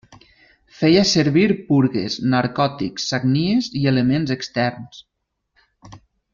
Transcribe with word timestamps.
Feia 0.77 1.03
servir 1.09 1.51
purgues, 1.67 2.15
narcòtics, 2.33 3.07
sagnies 3.13 3.71
i 3.83 3.85
elements 3.95 4.35
externs. 4.39 5.03